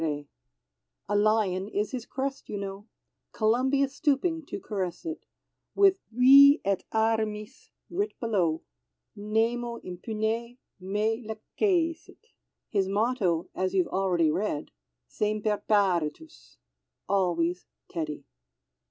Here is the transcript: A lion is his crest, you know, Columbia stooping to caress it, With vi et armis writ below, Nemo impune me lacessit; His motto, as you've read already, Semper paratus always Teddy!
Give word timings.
A 1.07 1.15
lion 1.15 1.67
is 1.67 1.91
his 1.91 2.07
crest, 2.07 2.49
you 2.49 2.57
know, 2.57 2.87
Columbia 3.33 3.87
stooping 3.87 4.43
to 4.47 4.59
caress 4.59 5.05
it, 5.05 5.27
With 5.75 5.99
vi 6.09 6.59
et 6.65 6.83
armis 6.91 7.69
writ 7.87 8.19
below, 8.19 8.63
Nemo 9.15 9.75
impune 9.83 10.57
me 10.79 11.23
lacessit; 11.27 12.33
His 12.67 12.87
motto, 12.87 13.51
as 13.53 13.75
you've 13.75 13.85
read 13.93 13.93
already, 13.93 14.71
Semper 15.07 15.61
paratus 15.69 16.57
always 17.07 17.67
Teddy! 17.87 18.23